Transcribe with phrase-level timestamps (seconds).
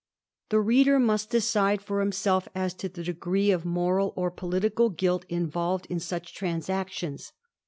[0.49, 5.25] The reader must decide for himself as to the degree of moral or political guUt
[5.29, 7.33] involved in such transactions.